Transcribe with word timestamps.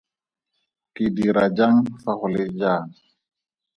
Ke 0.93 1.05
dira 1.15 1.43
jang 1.57 1.77
fa 2.01 2.11
go 2.19 2.27
le 2.33 2.43
jaana? 2.59 2.93